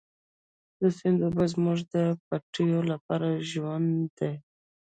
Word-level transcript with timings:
د 0.79 0.81
سیند 0.97 1.19
اوبه 1.25 1.45
زموږ 1.53 1.79
د 1.93 1.95
پټیو 2.27 2.79
لپاره 2.91 3.27
ژوند 3.49 3.89
دی. 4.17 4.33